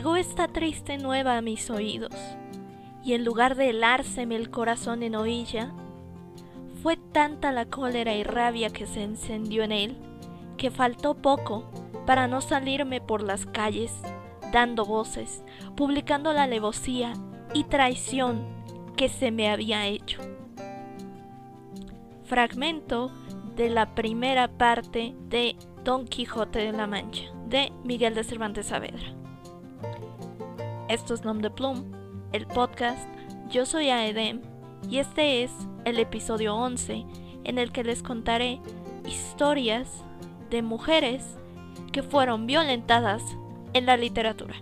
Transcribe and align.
llegó 0.00 0.16
esta 0.16 0.48
triste 0.48 0.96
nueva 0.96 1.36
a 1.36 1.42
mis 1.42 1.68
oídos, 1.68 2.14
y 3.04 3.12
en 3.12 3.22
lugar 3.22 3.54
de 3.54 3.68
helárseme 3.68 4.34
el 4.34 4.48
corazón 4.48 5.02
en 5.02 5.14
oilla, 5.14 5.74
fue 6.82 6.96
tanta 6.96 7.52
la 7.52 7.66
cólera 7.66 8.14
y 8.14 8.22
rabia 8.22 8.70
que 8.70 8.86
se 8.86 9.02
encendió 9.02 9.62
en 9.62 9.72
él, 9.72 9.98
que 10.56 10.70
faltó 10.70 11.16
poco 11.16 11.70
para 12.06 12.28
no 12.28 12.40
salirme 12.40 13.02
por 13.02 13.22
las 13.22 13.44
calles, 13.44 13.92
dando 14.54 14.86
voces, 14.86 15.44
publicando 15.76 16.32
la 16.32 16.44
alevosía 16.44 17.12
y 17.52 17.64
traición 17.64 18.46
que 18.96 19.10
se 19.10 19.30
me 19.30 19.50
había 19.50 19.86
hecho. 19.86 20.22
Fragmento 22.24 23.10
de 23.54 23.68
la 23.68 23.94
primera 23.94 24.48
parte 24.48 25.14
de 25.28 25.56
Don 25.84 26.06
Quijote 26.06 26.60
de 26.60 26.72
la 26.72 26.86
Mancha, 26.86 27.24
de 27.48 27.70
Miguel 27.84 28.14
de 28.14 28.24
Cervantes 28.24 28.68
Saavedra. 28.68 29.19
Esto 30.90 31.14
es 31.14 31.24
Nom 31.24 31.38
de 31.38 31.50
Plum, 31.50 31.84
el 32.32 32.48
podcast. 32.48 33.08
Yo 33.48 33.64
soy 33.64 33.90
Aedem 33.90 34.40
y 34.90 34.98
este 34.98 35.44
es 35.44 35.52
el 35.84 36.00
episodio 36.00 36.56
11 36.56 37.06
en 37.44 37.58
el 37.58 37.70
que 37.70 37.84
les 37.84 38.02
contaré 38.02 38.60
historias 39.06 40.02
de 40.50 40.62
mujeres 40.62 41.38
que 41.92 42.02
fueron 42.02 42.48
violentadas 42.48 43.22
en 43.72 43.86
la 43.86 43.96
literatura. 43.96 44.56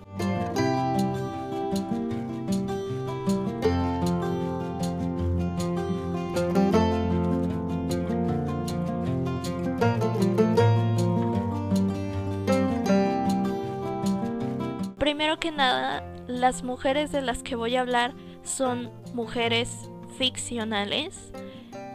Las 16.38 16.62
mujeres 16.62 17.12
de 17.12 17.20
las 17.20 17.42
que 17.42 17.56
voy 17.56 17.76
a 17.76 17.80
hablar 17.80 18.14
son 18.42 18.90
mujeres 19.12 19.90
ficcionales. 20.16 21.32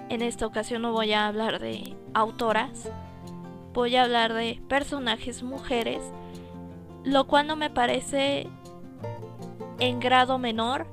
En 0.09 0.21
esta 0.21 0.45
ocasión 0.45 0.81
no 0.81 0.91
voy 0.91 1.13
a 1.13 1.27
hablar 1.27 1.59
de 1.59 1.95
autoras, 2.13 2.89
voy 3.73 3.95
a 3.95 4.03
hablar 4.03 4.33
de 4.33 4.61
personajes 4.67 5.43
mujeres, 5.43 6.01
lo 7.03 7.25
cual 7.25 7.47
no 7.47 7.55
me 7.55 7.69
parece 7.69 8.47
en 9.79 9.99
grado 9.99 10.37
menor, 10.37 10.87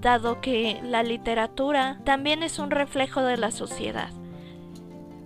dado 0.00 0.40
que 0.40 0.80
la 0.82 1.02
literatura 1.02 2.00
también 2.04 2.42
es 2.42 2.58
un 2.58 2.70
reflejo 2.70 3.22
de 3.22 3.36
la 3.36 3.50
sociedad. 3.50 4.10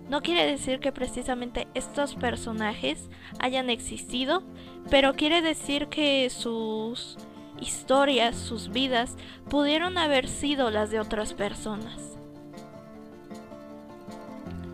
No 0.09 0.21
quiere 0.21 0.45
decir 0.45 0.79
que 0.79 0.91
precisamente 0.91 1.67
estos 1.73 2.15
personajes 2.15 3.09
hayan 3.39 3.69
existido, 3.69 4.43
pero 4.89 5.13
quiere 5.15 5.41
decir 5.41 5.87
que 5.87 6.29
sus 6.29 7.17
historias, 7.63 8.35
sus 8.35 8.69
vidas, 8.69 9.15
pudieron 9.49 9.97
haber 9.97 10.27
sido 10.27 10.69
las 10.69 10.91
de 10.91 10.99
otras 10.99 11.33
personas. 11.33 12.17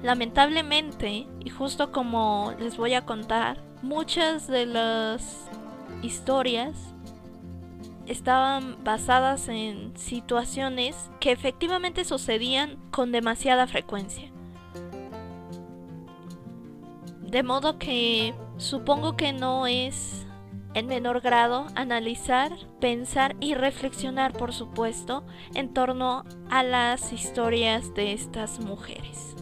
Lamentablemente, 0.04 1.28
y 1.40 1.50
justo 1.50 1.92
como 1.92 2.54
les 2.60 2.78
voy 2.78 2.94
a 2.94 3.06
contar, 3.06 3.62
muchas 3.82 4.48
de 4.48 4.66
las 4.66 5.50
historias 6.02 6.76
estaban 8.08 8.84
basadas 8.84 9.48
en 9.50 9.96
situaciones 9.96 10.96
que 11.20 11.32
efectivamente 11.32 12.06
sucedían 12.06 12.78
con 12.92 13.12
demasiada 13.12 13.68
frecuencia. 13.68 14.32
De 17.22 17.44
modo 17.44 17.78
que 17.78 18.34
supongo 18.58 19.16
que 19.16 19.32
no 19.34 19.68
es 19.68 20.19
en 20.74 20.88
menor 20.88 21.22
grado 21.22 21.68
analizar, 21.76 22.52
pensar 22.80 23.36
y 23.40 23.56
reflexionar, 23.56 24.34
por 24.34 24.54
supuesto, 24.54 25.24
en 25.56 25.74
torno 25.74 26.26
a 26.50 26.64
las 26.64 27.12
historias 27.12 27.94
de 27.94 28.14
estas 28.14 28.60
mujeres. 28.60 29.36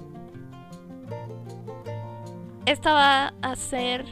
Esta 2.65 2.93
va 2.93 3.33
a 3.41 3.55
ser 3.55 4.05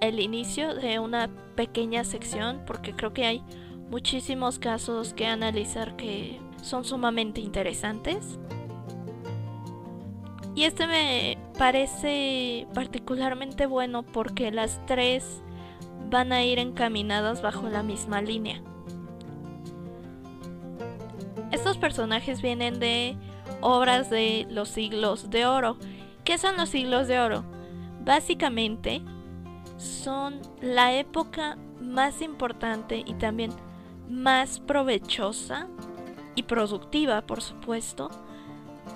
el 0.00 0.20
inicio 0.20 0.74
de 0.74 0.98
una 0.98 1.28
pequeña 1.56 2.04
sección 2.04 2.62
porque 2.66 2.94
creo 2.94 3.12
que 3.12 3.26
hay 3.26 3.42
muchísimos 3.90 4.58
casos 4.58 5.14
que 5.14 5.26
analizar 5.26 5.96
que 5.96 6.40
son 6.62 6.84
sumamente 6.84 7.40
interesantes. 7.40 8.38
Y 10.54 10.64
este 10.64 10.86
me 10.86 11.38
parece 11.58 12.66
particularmente 12.72 13.66
bueno 13.66 14.02
porque 14.02 14.50
las 14.50 14.84
tres 14.86 15.42
van 16.08 16.32
a 16.32 16.44
ir 16.44 16.58
encaminadas 16.58 17.42
bajo 17.42 17.68
la 17.68 17.82
misma 17.82 18.22
línea. 18.22 18.60
Estos 21.52 21.78
personajes 21.78 22.42
vienen 22.42 22.78
de 22.80 23.16
obras 23.60 24.10
de 24.10 24.46
los 24.50 24.68
siglos 24.68 25.30
de 25.30 25.46
oro. 25.46 25.76
¿Qué 26.24 26.38
son 26.38 26.56
los 26.56 26.68
siglos 26.68 27.08
de 27.08 27.20
oro? 27.20 27.44
Básicamente 28.04 29.02
son 29.76 30.40
la 30.60 30.94
época 30.94 31.56
más 31.80 32.22
importante 32.22 33.02
y 33.06 33.14
también 33.14 33.52
más 34.08 34.60
provechosa 34.60 35.68
y 36.34 36.44
productiva, 36.44 37.22
por 37.22 37.42
supuesto, 37.42 38.10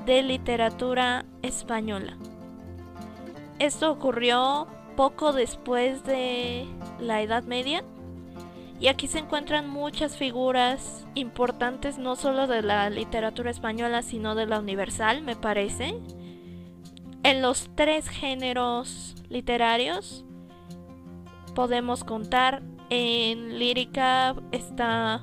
de 0.07 0.23
literatura 0.23 1.25
española. 1.43 2.17
Esto 3.59 3.91
ocurrió 3.91 4.67
poco 5.01 5.33
después 5.33 6.05
de 6.05 6.67
la 6.99 7.23
Edad 7.23 7.45
Media 7.45 7.83
y 8.79 8.89
aquí 8.89 9.09
se 9.09 9.19
encuentran 9.19 9.67
muchas 9.67 10.19
figuras 10.19 11.07
importantes 11.15 11.97
no 11.97 12.17
solo 12.17 12.47
de 12.47 12.61
la 12.61 12.91
literatura 12.91 13.51
española 13.51 14.03
sino 14.03 14.35
de 14.35 14.45
la 14.45 14.59
universal 14.59 15.23
me 15.23 15.37
parece 15.37 15.95
en 17.23 17.41
los 17.41 17.71
tres 17.75 18.11
géneros 18.11 19.15
literarios 19.31 20.27
podemos 21.55 22.05
contar 22.05 22.63
en 22.91 23.59
lírica 23.59 24.37
está 24.53 25.23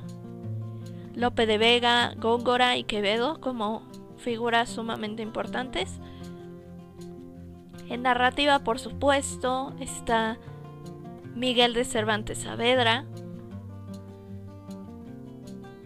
Lope 1.13 1.45
de 1.45 1.59
Vega, 1.59 2.15
Góngora 2.17 2.77
y 2.77 2.83
Quevedo 2.83 3.39
como 3.41 3.83
figuras 4.17 4.69
sumamente 4.69 5.21
importantes. 5.21 5.99
En 7.89 8.01
narrativa, 8.03 8.59
por 8.59 8.79
supuesto, 8.79 9.73
está 9.79 10.37
Miguel 11.35 11.73
de 11.73 11.85
Cervantes 11.85 12.39
Saavedra. 12.39 13.05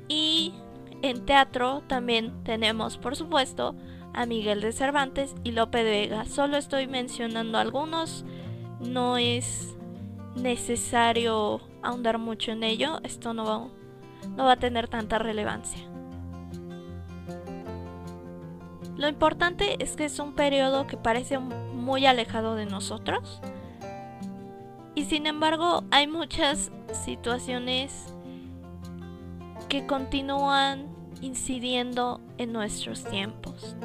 Y 0.08 0.54
en 1.02 1.26
teatro 1.26 1.84
también 1.88 2.44
tenemos, 2.44 2.98
por 2.98 3.16
supuesto, 3.16 3.76
a 4.14 4.26
Miguel 4.26 4.62
de 4.62 4.72
Cervantes 4.72 5.36
y 5.44 5.52
Lope 5.52 5.84
de 5.84 5.92
Vega. 5.92 6.26
Solo 6.26 6.58
estoy 6.58 6.88
mencionando 6.88 7.58
algunos, 7.58 8.26
no 8.80 9.18
es 9.18 9.78
necesario 10.36 11.62
ahondar 11.82 12.18
mucho 12.18 12.52
en 12.52 12.64
ello, 12.64 13.00
esto 13.04 13.34
no 13.34 13.72
va, 14.38 14.52
a 14.52 14.56
tener 14.58 14.88
tanta 14.88 15.18
relevancia. 15.20 15.82
Lo 18.96 19.08
importante 19.08 19.82
es 19.84 19.96
que 19.96 20.06
es 20.06 20.20
un 20.20 20.34
periodo 20.34 20.86
que 20.86 20.98
parece 20.98 21.40
muy 21.82 22.06
alejado 22.06 22.56
de 22.56 22.66
nosotros. 22.66 23.42
Y 24.96 25.06
sin 25.06 25.28
embargo 25.28 25.84
hay 25.92 26.08
muchas 26.08 26.72
situaciones 26.94 28.14
que 29.68 29.86
continúan 29.86 30.88
incidiendo 31.22 32.22
en 32.38 32.54
nuestros 32.54 33.04
tiempos. 33.04 33.76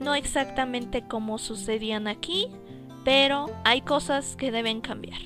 No 0.00 0.14
exactamente 0.14 1.06
como 1.06 1.38
sucedían 1.38 2.06
aquí, 2.06 2.48
pero 3.04 3.46
hay 3.64 3.80
cosas 3.80 4.36
que 4.36 4.52
deben 4.52 4.80
cambiar. 4.80 5.20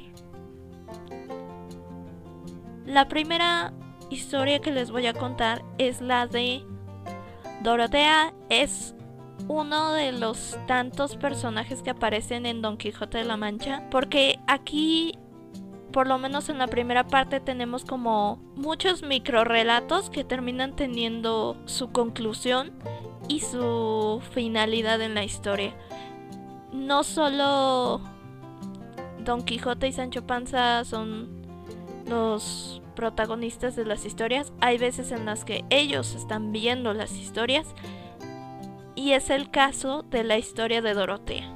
La 2.86 3.08
primera 3.08 3.72
historia 4.10 4.60
que 4.60 4.70
les 4.70 4.90
voy 4.90 5.06
a 5.06 5.14
contar 5.14 5.62
es 5.78 6.00
la 6.00 6.26
de 6.26 6.64
Dorotea 7.62 8.32
es 8.48 8.94
uno 9.48 9.92
de 9.92 10.12
los 10.12 10.58
tantos 10.66 11.16
personajes 11.16 11.82
que 11.82 11.90
aparecen 11.90 12.46
en 12.46 12.62
Don 12.62 12.76
Quijote 12.76 13.18
de 13.18 13.24
la 13.24 13.36
Mancha, 13.36 13.82
porque 13.90 14.38
aquí, 14.46 15.18
por 15.92 16.06
lo 16.06 16.18
menos 16.18 16.48
en 16.48 16.58
la 16.58 16.66
primera 16.66 17.06
parte, 17.06 17.40
tenemos 17.40 17.84
como 17.84 18.36
muchos 18.56 19.02
microrelatos 19.02 20.10
que 20.10 20.24
terminan 20.24 20.76
teniendo 20.76 21.56
su 21.66 21.90
conclusión 21.92 22.72
y 23.28 23.40
su 23.40 24.22
finalidad 24.32 25.00
en 25.00 25.14
la 25.14 25.24
historia. 25.24 25.74
No 26.72 27.04
solo 27.04 28.00
Don 29.24 29.42
Quijote 29.42 29.88
y 29.88 29.92
Sancho 29.92 30.26
Panza 30.26 30.84
son 30.84 31.42
los 32.06 32.80
protagonistas 32.94 33.76
de 33.76 33.86
las 33.86 34.04
historias, 34.04 34.52
hay 34.60 34.78
veces 34.78 35.12
en 35.12 35.24
las 35.24 35.44
que 35.44 35.64
ellos 35.70 36.14
están 36.14 36.52
viendo 36.52 36.92
las 36.92 37.12
historias 37.12 37.74
y 39.02 39.14
es 39.14 39.30
el 39.30 39.50
caso 39.50 40.04
de 40.04 40.22
la 40.22 40.38
historia 40.38 40.80
de 40.80 40.94
Dorotea. 40.94 41.52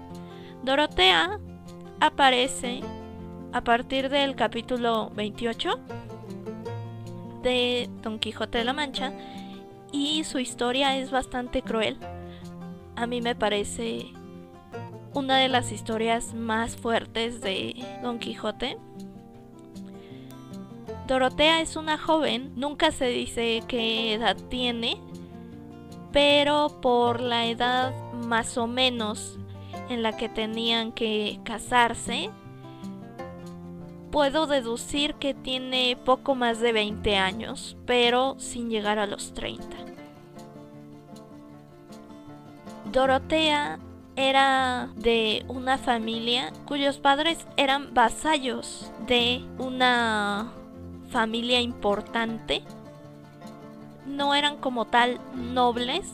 Dorotea 0.65 1.39
aparece 2.01 2.81
a 3.53 3.63
partir 3.63 4.09
del 4.09 4.35
capítulo 4.35 5.11
28 5.11 5.79
de 7.45 7.89
Don 8.03 8.19
Quijote 8.19 8.59
de 8.59 8.65
la 8.65 8.73
Mancha 8.73 9.13
y 9.93 10.25
su 10.25 10.41
historia 10.41 10.97
es 10.97 11.13
bastante 11.13 11.63
cruel. 11.63 11.99
A 12.97 13.07
mí 13.07 13.21
me 13.21 13.37
parece 13.37 14.07
una 15.15 15.39
de 15.39 15.49
las 15.49 15.71
historias 15.71 16.35
más 16.35 16.75
fuertes 16.75 17.41
de 17.43 17.77
Don 18.03 18.19
Quijote. 18.19 18.77
Dorotea 21.07 21.61
es 21.61 21.77
una 21.77 21.97
joven, 21.97 22.55
nunca 22.57 22.91
se 22.91 23.07
dice 23.07 23.63
qué 23.69 24.15
edad 24.15 24.37
tiene, 24.49 25.01
pero 26.17 26.69
por 26.81 27.21
la 27.21 27.45
edad 27.45 27.93
más 28.15 28.57
o 28.57 28.67
menos 28.67 29.37
en 29.91 30.03
la 30.03 30.17
que 30.17 30.31
tenían 30.31 30.93
que 30.93 31.41
casarse, 31.45 32.31
puedo 34.11 34.47
deducir 34.47 35.17
que 35.17 35.35
tiene 35.35 35.95
poco 36.07 36.35
más 36.35 36.59
de 36.59 36.73
20 36.73 37.19
años, 37.19 37.77
pero 37.85 38.35
sin 38.39 38.71
llegar 38.71 38.99
a 38.99 39.05
los 39.05 39.35
30. 39.35 39.77
Dorotea 42.91 43.79
era 44.17 44.89
de 44.97 45.45
una 45.49 45.77
familia 45.77 46.51
cuyos 46.65 46.97
padres 46.97 47.47
eran 47.59 47.93
vasallos 47.93 48.91
de 49.07 49.45
una 49.59 50.51
familia 51.11 51.61
importante. 51.61 52.63
No 54.07 54.35
eran 54.35 54.59
como 54.59 54.87
tal 54.87 55.21
nobles, 55.35 56.11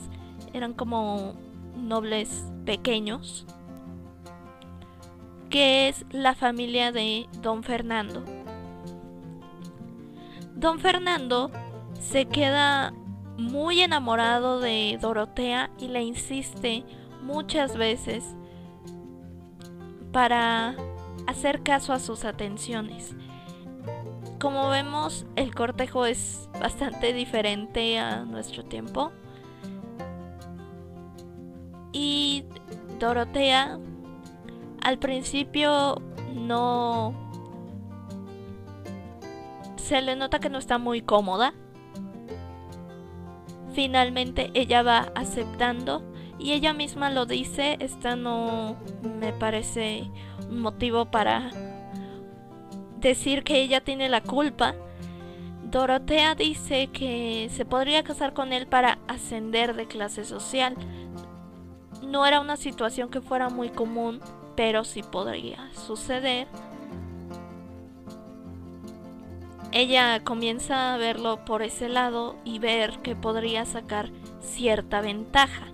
eran 0.53 0.73
como 0.73 1.33
nobles 1.75 2.45
pequeños, 2.65 3.45
que 5.49 5.87
es 5.89 6.05
la 6.11 6.35
familia 6.35 6.91
de 6.91 7.27
don 7.41 7.63
Fernando. 7.63 8.23
Don 10.55 10.79
Fernando 10.79 11.51
se 11.99 12.25
queda 12.25 12.93
muy 13.37 13.81
enamorado 13.81 14.59
de 14.59 14.97
Dorotea 15.01 15.71
y 15.79 15.87
le 15.87 16.03
insiste 16.03 16.83
muchas 17.21 17.75
veces 17.75 18.35
para 20.11 20.75
hacer 21.27 21.63
caso 21.63 21.93
a 21.93 21.99
sus 21.99 22.25
atenciones. 22.25 23.15
Como 24.43 24.67
vemos, 24.67 25.25
el 25.37 25.55
cortejo 25.55 26.05
es 26.05 26.49
bastante 26.59 27.13
diferente 27.13 27.97
a 27.97 28.25
nuestro 28.25 28.65
tiempo. 28.65 29.13
Y 31.93 32.43
Dorotea 32.99 33.79
al 34.81 34.99
principio 34.99 35.95
no... 36.35 37.13
Se 39.77 40.01
le 40.01 40.17
nota 40.17 40.39
que 40.39 40.49
no 40.49 40.57
está 40.57 40.77
muy 40.77 41.01
cómoda. 41.01 41.53
Finalmente 43.71 44.51
ella 44.55 44.83
va 44.83 45.09
aceptando 45.15 46.03
y 46.37 46.51
ella 46.51 46.73
misma 46.73 47.09
lo 47.11 47.25
dice, 47.25 47.77
esta 47.79 48.17
no 48.17 48.75
me 49.21 49.31
parece 49.31 50.11
un 50.49 50.59
motivo 50.59 51.05
para 51.05 51.49
decir 53.09 53.43
que 53.43 53.61
ella 53.61 53.81
tiene 53.81 54.09
la 54.09 54.21
culpa. 54.21 54.75
Dorotea 55.63 56.35
dice 56.35 56.87
que 56.87 57.49
se 57.51 57.65
podría 57.65 58.03
casar 58.03 58.33
con 58.33 58.53
él 58.53 58.67
para 58.67 58.99
ascender 59.07 59.75
de 59.75 59.87
clase 59.87 60.23
social. 60.23 60.75
No 62.03 62.25
era 62.25 62.39
una 62.39 62.57
situación 62.57 63.09
que 63.09 63.21
fuera 63.21 63.49
muy 63.49 63.69
común, 63.69 64.21
pero 64.55 64.83
sí 64.83 65.01
podría 65.03 65.71
suceder. 65.73 66.47
Ella 69.71 70.23
comienza 70.23 70.93
a 70.93 70.97
verlo 70.97 71.43
por 71.45 71.63
ese 71.63 71.89
lado 71.89 72.35
y 72.45 72.59
ver 72.59 72.99
que 72.99 73.15
podría 73.15 73.65
sacar 73.65 74.11
cierta 74.39 75.01
ventaja. 75.01 75.65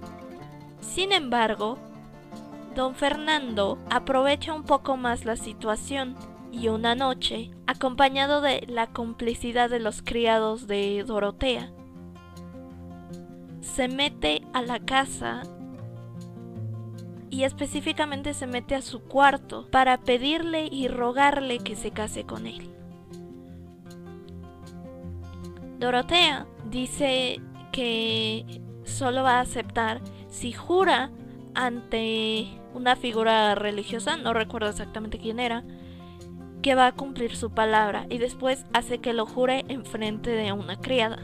Sin 0.79 1.11
embargo, 1.11 1.77
don 2.75 2.95
Fernando 2.95 3.77
aprovecha 3.89 4.53
un 4.53 4.63
poco 4.63 4.95
más 4.95 5.25
la 5.25 5.35
situación 5.35 6.15
y 6.51 6.67
una 6.69 6.95
noche, 6.95 7.51
acompañado 7.67 8.41
de 8.41 8.65
la 8.67 8.87
complicidad 8.87 9.69
de 9.69 9.79
los 9.79 10.01
criados 10.01 10.67
de 10.67 11.03
Dorotea, 11.05 11.71
se 13.61 13.87
mete 13.87 14.41
a 14.53 14.61
la 14.61 14.79
casa 14.79 15.43
y 17.29 17.43
específicamente 17.43 18.33
se 18.33 18.47
mete 18.47 18.75
a 18.75 18.81
su 18.81 19.01
cuarto 19.01 19.67
para 19.69 19.97
pedirle 19.97 20.67
y 20.71 20.87
rogarle 20.87 21.59
que 21.59 21.75
se 21.75 21.91
case 21.91 22.23
con 22.25 22.47
él. 22.47 22.69
Dorotea 25.79 26.47
dice 26.69 27.39
que 27.71 28.61
solo 28.83 29.23
va 29.23 29.37
a 29.37 29.41
aceptar 29.41 30.01
si 30.27 30.51
jura 30.51 31.11
ante 31.53 32.47
una 32.73 32.95
figura 32.95 33.55
religiosa, 33.55 34.17
no 34.17 34.33
recuerdo 34.33 34.69
exactamente 34.69 35.19
quién 35.19 35.39
era, 35.39 35.63
que 36.61 36.75
va 36.75 36.87
a 36.87 36.91
cumplir 36.91 37.35
su 37.35 37.51
palabra 37.51 38.05
y 38.09 38.17
después 38.17 38.65
hace 38.73 38.99
que 38.99 39.13
lo 39.13 39.25
jure 39.25 39.65
en 39.67 39.85
frente 39.85 40.31
de 40.31 40.51
una 40.51 40.79
criada. 40.79 41.19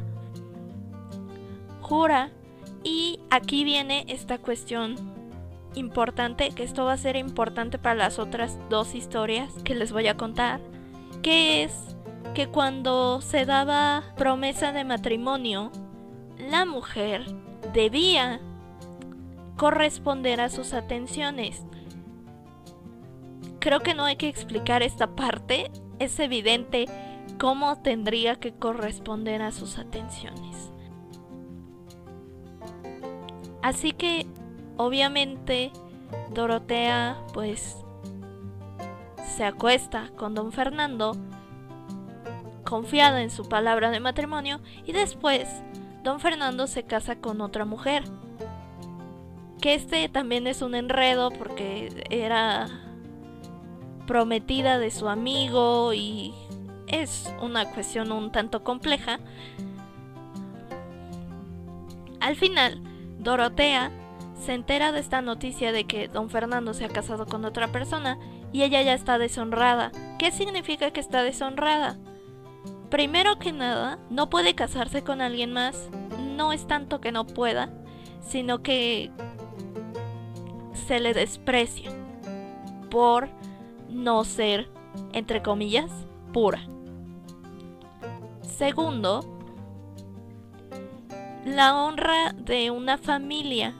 Jura 1.81 2.31
y 2.83 3.19
aquí 3.29 3.63
viene 3.63 4.05
esta 4.07 4.37
cuestión 4.37 4.95
importante, 5.75 6.51
que 6.51 6.63
esto 6.63 6.85
va 6.85 6.93
a 6.93 6.97
ser 6.97 7.15
importante 7.15 7.77
para 7.77 7.95
las 7.95 8.19
otras 8.19 8.57
dos 8.69 8.95
historias 8.95 9.51
que 9.63 9.75
les 9.75 9.91
voy 9.91 10.07
a 10.07 10.17
contar, 10.17 10.61
que 11.21 11.63
es 11.63 11.95
que 12.33 12.47
cuando 12.47 13.21
se 13.21 13.45
daba 13.45 14.03
promesa 14.17 14.71
de 14.71 14.83
matrimonio, 14.83 15.71
la 16.37 16.65
mujer 16.65 17.25
debía 17.73 18.39
corresponder 19.57 20.41
a 20.41 20.49
sus 20.49 20.73
atenciones. 20.73 21.63
Creo 23.65 23.79
que 23.79 23.95
no 23.95 24.05
hay 24.05 24.15
que 24.15 24.27
explicar 24.27 24.83
esta 24.83 25.15
parte, 25.15 25.71
es 25.97 26.19
evidente 26.19 26.85
cómo 27.39 27.81
tendría 27.81 28.35
que 28.35 28.53
corresponder 28.53 29.41
a 29.41 29.51
sus 29.51 29.79
atenciones. 29.79 30.71
Así 33.63 33.91
que, 33.91 34.27
obviamente, 34.77 35.71
Dorotea 36.31 37.17
pues 37.33 37.77
se 39.35 39.43
acuesta 39.43 40.11
con 40.15 40.35
don 40.35 40.51
Fernando, 40.51 41.17
confiada 42.65 43.23
en 43.23 43.31
su 43.31 43.49
palabra 43.49 43.89
de 43.89 43.99
matrimonio, 43.99 44.61
y 44.85 44.91
después 44.91 45.49
don 46.03 46.19
Fernando 46.19 46.67
se 46.67 46.83
casa 46.83 47.15
con 47.15 47.41
otra 47.41 47.65
mujer, 47.65 48.03
que 49.59 49.73
este 49.73 50.07
también 50.07 50.45
es 50.45 50.61
un 50.61 50.75
enredo 50.75 51.31
porque 51.31 52.05
era 52.11 52.84
prometida 54.05 54.79
de 54.79 54.91
su 54.91 55.09
amigo 55.09 55.93
y 55.93 56.33
es 56.87 57.33
una 57.41 57.71
cuestión 57.71 58.11
un 58.11 58.31
tanto 58.31 58.63
compleja. 58.63 59.19
Al 62.19 62.35
final, 62.35 62.81
Dorotea 63.19 63.91
se 64.39 64.53
entera 64.53 64.91
de 64.91 64.99
esta 64.99 65.21
noticia 65.21 65.71
de 65.71 65.85
que 65.85 66.07
don 66.07 66.29
Fernando 66.29 66.73
se 66.73 66.85
ha 66.85 66.89
casado 66.89 67.25
con 67.25 67.45
otra 67.45 67.71
persona 67.71 68.19
y 68.51 68.63
ella 68.63 68.81
ya 68.81 68.93
está 68.93 69.17
deshonrada. 69.17 69.91
¿Qué 70.19 70.31
significa 70.31 70.91
que 70.91 70.99
está 70.99 71.23
deshonrada? 71.23 71.97
Primero 72.89 73.39
que 73.39 73.51
nada, 73.51 73.99
no 74.09 74.29
puede 74.29 74.55
casarse 74.55 75.03
con 75.03 75.21
alguien 75.21 75.51
más. 75.51 75.89
No 76.35 76.53
es 76.53 76.67
tanto 76.67 77.01
que 77.01 77.11
no 77.11 77.25
pueda, 77.25 77.69
sino 78.21 78.61
que 78.61 79.11
se 80.87 80.99
le 80.99 81.13
desprecia 81.13 81.91
por 82.89 83.29
no 83.89 84.23
ser, 84.23 84.69
entre 85.13 85.41
comillas, 85.41 85.91
pura. 86.33 86.67
Segundo, 88.41 89.21
la 91.45 91.75
honra 91.75 92.33
de 92.33 92.71
una 92.71 92.97
familia 92.97 93.73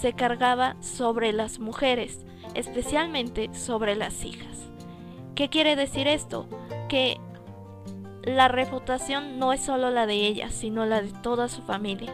se 0.00 0.12
cargaba 0.12 0.76
sobre 0.80 1.32
las 1.32 1.58
mujeres, 1.58 2.24
especialmente 2.54 3.52
sobre 3.54 3.96
las 3.96 4.24
hijas. 4.24 4.70
¿Qué 5.34 5.48
quiere 5.48 5.76
decir 5.76 6.06
esto? 6.06 6.46
Que 6.88 7.18
la 8.22 8.48
reputación 8.48 9.38
no 9.38 9.52
es 9.52 9.60
solo 9.60 9.90
la 9.90 10.06
de 10.06 10.14
ella, 10.14 10.50
sino 10.50 10.86
la 10.86 11.02
de 11.02 11.12
toda 11.22 11.48
su 11.48 11.62
familia. 11.62 12.12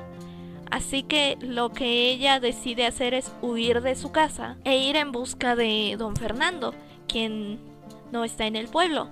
Así 0.71 1.03
que 1.03 1.37
lo 1.41 1.71
que 1.71 2.11
ella 2.11 2.41
decide 2.41 2.87
hacer 2.87 3.13
es 3.15 3.33
huir 3.43 3.83
de 3.83 3.95
su 3.97 4.13
casa 4.13 4.57
e 4.65 4.79
ir 4.79 4.97
en 4.97 5.13
busca 5.13 5.57
de 5.57 5.97
don 5.99 6.17
Fernando, 6.17 6.75
quien 7.11 7.59
no 8.13 8.25
está 8.25 8.47
en 8.47 8.57
el 8.57 8.69
pueblo. 8.69 9.09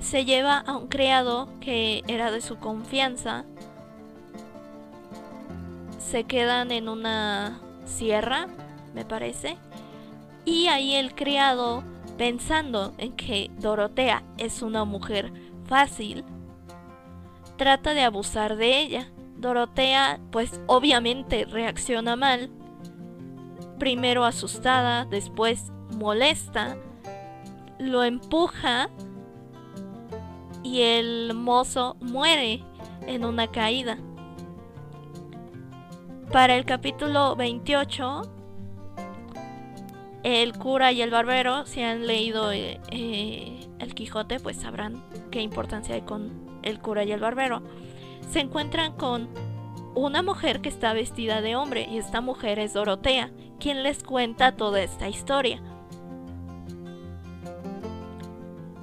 Se 0.00 0.24
lleva 0.24 0.58
a 0.58 0.76
un 0.76 0.88
criado 0.88 1.48
que 1.60 2.02
era 2.06 2.30
de 2.30 2.40
su 2.40 2.56
confianza. 2.56 3.44
Se 5.98 6.24
quedan 6.24 6.70
en 6.70 6.88
una 6.88 7.60
sierra, 7.84 8.46
me 8.94 9.04
parece. 9.04 9.56
Y 10.44 10.68
ahí 10.68 10.94
el 10.94 11.14
criado 11.14 11.82
pensando 12.16 12.94
en 12.98 13.12
que 13.12 13.50
Dorotea 13.58 14.22
es 14.38 14.62
una 14.62 14.84
mujer 14.84 15.32
fácil, 15.66 16.24
trata 17.56 17.94
de 17.94 18.02
abusar 18.02 18.56
de 18.56 18.80
ella. 18.80 19.10
Dorotea 19.36 20.20
pues 20.30 20.60
obviamente 20.66 21.44
reacciona 21.44 22.16
mal, 22.16 22.48
primero 23.78 24.24
asustada, 24.24 25.04
después 25.04 25.72
molesta, 25.96 26.76
lo 27.78 28.04
empuja 28.04 28.88
y 30.62 30.82
el 30.82 31.32
mozo 31.34 31.96
muere 32.00 32.62
en 33.06 33.24
una 33.24 33.48
caída. 33.48 33.98
Para 36.32 36.56
el 36.56 36.64
capítulo 36.64 37.36
28, 37.36 38.22
el 40.22 40.58
cura 40.58 40.90
y 40.92 41.02
el 41.02 41.10
barbero, 41.10 41.66
si 41.66 41.82
han 41.82 42.06
leído 42.06 42.50
eh, 42.50 42.80
eh, 42.90 43.60
El 43.78 43.94
Quijote, 43.94 44.40
pues 44.40 44.56
sabrán 44.56 45.04
qué 45.30 45.40
importancia 45.40 45.94
hay 45.94 46.02
con 46.02 46.58
el 46.62 46.80
cura 46.80 47.04
y 47.04 47.12
el 47.12 47.20
barbero. 47.20 47.62
Se 48.32 48.40
encuentran 48.40 48.92
con 48.96 49.28
una 49.94 50.22
mujer 50.22 50.60
que 50.60 50.68
está 50.68 50.92
vestida 50.92 51.40
de 51.40 51.54
hombre 51.54 51.86
y 51.88 51.98
esta 51.98 52.20
mujer 52.20 52.58
es 52.58 52.74
Dorotea, 52.74 53.30
quien 53.60 53.84
les 53.84 54.02
cuenta 54.02 54.56
toda 54.56 54.82
esta 54.82 55.08
historia. 55.08 55.62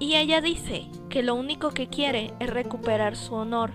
Y 0.04 0.18
ella 0.18 0.42
dice 0.42 0.90
que 1.08 1.24
lo 1.24 1.34
único 1.34 1.70
que 1.70 1.88
quiere 1.88 2.34
es 2.42 2.50
recuperar 2.50 3.16
su 3.16 3.36
honor. 3.36 3.72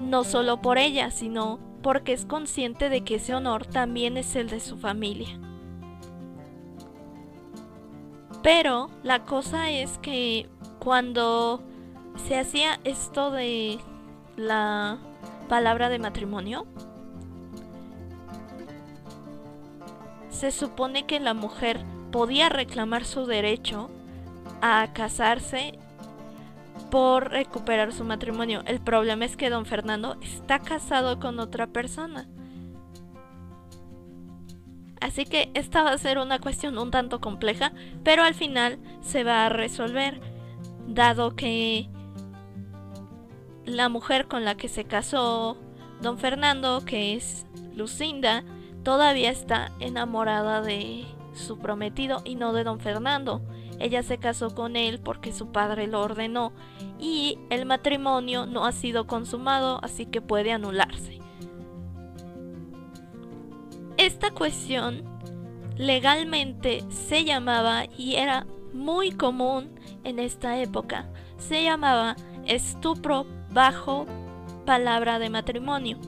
No 0.00 0.24
solo 0.24 0.62
por 0.62 0.78
ella, 0.78 1.10
sino 1.10 1.58
porque 1.82 2.14
es 2.14 2.24
consciente 2.24 2.88
de 2.88 3.04
que 3.04 3.16
ese 3.16 3.34
honor 3.34 3.66
también 3.66 4.16
es 4.16 4.34
el 4.36 4.48
de 4.48 4.58
su 4.58 4.78
familia. 4.78 5.38
Pero 8.42 8.88
la 9.02 9.26
cosa 9.26 9.70
es 9.70 9.98
que 9.98 10.48
cuando 10.78 11.62
se 12.16 12.38
hacía 12.38 12.80
esto 12.82 13.30
de 13.30 13.80
la 14.38 14.96
palabra 15.46 15.90
de 15.90 15.98
matrimonio, 15.98 16.64
se 20.30 20.50
supone 20.50 21.04
que 21.04 21.20
la 21.20 21.34
mujer 21.34 21.84
podía 22.10 22.48
reclamar 22.48 23.04
su 23.04 23.26
derecho 23.26 23.90
a 24.62 24.92
casarse 24.94 25.78
por 26.90 27.30
recuperar 27.30 27.92
su 27.92 28.04
matrimonio. 28.04 28.62
El 28.66 28.80
problema 28.80 29.26
es 29.26 29.36
que 29.36 29.50
don 29.50 29.66
Fernando 29.66 30.16
está 30.22 30.58
casado 30.60 31.18
con 31.18 31.38
otra 31.40 31.66
persona. 31.66 32.28
Así 35.00 35.24
que 35.24 35.50
esta 35.54 35.82
va 35.82 35.90
a 35.90 35.98
ser 35.98 36.18
una 36.18 36.38
cuestión 36.38 36.78
un 36.78 36.92
tanto 36.92 37.20
compleja, 37.20 37.72
pero 38.04 38.22
al 38.22 38.34
final 38.34 38.78
se 39.00 39.24
va 39.24 39.46
a 39.46 39.48
resolver, 39.48 40.20
dado 40.86 41.34
que 41.34 41.88
la 43.64 43.88
mujer 43.88 44.28
con 44.28 44.44
la 44.44 44.56
que 44.56 44.68
se 44.68 44.84
casó 44.84 45.56
don 46.00 46.18
Fernando, 46.18 46.84
que 46.84 47.14
es 47.14 47.46
Lucinda, 47.74 48.44
todavía 48.84 49.30
está 49.30 49.72
enamorada 49.80 50.60
de 50.60 51.04
su 51.34 51.58
prometido 51.58 52.22
y 52.24 52.36
no 52.36 52.52
de 52.52 52.62
don 52.62 52.78
Fernando. 52.78 53.42
Ella 53.82 54.04
se 54.04 54.18
casó 54.18 54.54
con 54.54 54.76
él 54.76 55.00
porque 55.00 55.32
su 55.32 55.50
padre 55.50 55.88
lo 55.88 56.02
ordenó 56.02 56.52
y 57.00 57.40
el 57.50 57.66
matrimonio 57.66 58.46
no 58.46 58.64
ha 58.64 58.70
sido 58.70 59.08
consumado, 59.08 59.80
así 59.82 60.06
que 60.06 60.20
puede 60.20 60.52
anularse. 60.52 61.18
Esta 63.96 64.30
cuestión 64.30 65.02
legalmente 65.76 66.84
se 66.90 67.24
llamaba 67.24 67.86
y 67.98 68.14
era 68.14 68.46
muy 68.72 69.10
común 69.10 69.74
en 70.04 70.20
esta 70.20 70.60
época, 70.60 71.10
se 71.36 71.64
llamaba 71.64 72.14
estupro 72.46 73.26
bajo 73.50 74.06
palabra 74.64 75.18
de 75.18 75.28
matrimonio. 75.28 75.98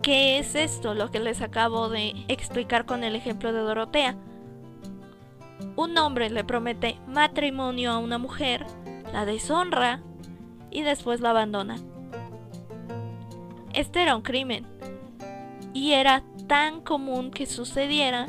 ¿Qué 0.00 0.38
es 0.38 0.54
esto? 0.54 0.94
Lo 0.94 1.10
que 1.10 1.20
les 1.20 1.42
acabo 1.42 1.90
de 1.90 2.14
explicar 2.28 2.86
con 2.86 3.04
el 3.04 3.14
ejemplo 3.14 3.52
de 3.52 3.60
Dorotea 3.60 4.16
un 5.76 5.96
hombre 5.98 6.30
le 6.30 6.44
promete 6.44 6.98
matrimonio 7.06 7.92
a 7.92 7.98
una 7.98 8.18
mujer, 8.18 8.66
la 9.12 9.24
deshonra 9.24 10.02
y 10.70 10.82
después 10.82 11.20
la 11.20 11.30
abandona. 11.30 11.76
Este 13.72 14.02
era 14.02 14.16
un 14.16 14.22
crimen 14.22 14.66
y 15.72 15.92
era 15.92 16.24
tan 16.46 16.80
común 16.80 17.30
que 17.30 17.46
sucediera 17.46 18.26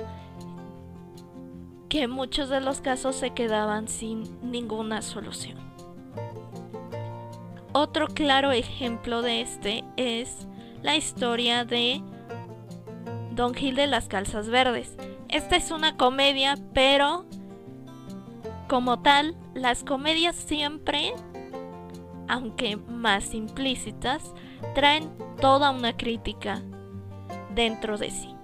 que 1.90 2.08
muchos 2.08 2.50
de 2.50 2.62
los 2.62 2.82
casos 2.82 3.16
se 3.16 3.32
quedaban 3.32 3.88
sin 3.88 4.24
ninguna 4.44 5.02
solución. 5.02 5.58
Otro 7.72 8.08
claro 8.08 8.52
ejemplo 8.52 9.22
de 9.22 9.42
este 9.42 9.84
es 9.98 10.48
la 10.82 10.96
historia 10.96 11.66
de 11.66 12.02
Don 13.32 13.54
Gil 13.54 13.76
de 13.76 13.88
las 13.88 14.08
Calzas 14.08 14.50
Verdes. 14.50 14.96
Esta 15.30 15.58
es 15.58 15.70
una 15.70 15.96
comedia, 15.96 16.58
pero 16.74 17.26
como 18.68 19.00
tal, 19.02 19.36
las 19.54 19.84
comedias 19.84 20.36
siempre, 20.36 21.14
aunque 22.28 22.78
más 22.78 23.36
implícitas, 23.36 24.34
traen 24.74 25.12
toda 25.40 25.70
una 25.70 25.96
crítica 25.96 26.64
dentro 27.54 27.98
de 28.00 28.10
sí. 28.10 28.36